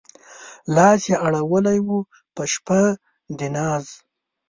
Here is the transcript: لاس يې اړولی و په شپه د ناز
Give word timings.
لاس 0.75 1.01
يې 1.11 1.15
اړولی 1.27 1.79
و 1.85 1.87
په 2.35 2.43
شپه 2.53 2.81
د 3.37 3.39
ناز 3.55 3.85